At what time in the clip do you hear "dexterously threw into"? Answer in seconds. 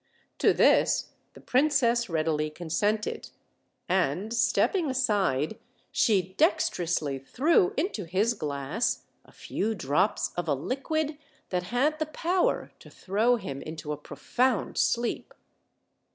6.37-8.05